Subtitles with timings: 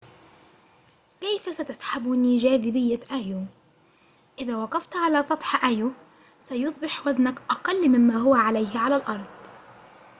[1.21, 3.41] كيف ستسحبني جاذبية أيو
[4.39, 5.91] إذا وقفت على سطح أيو
[6.43, 9.25] سيصبح وزنك أقل مما هو عليه على الأرض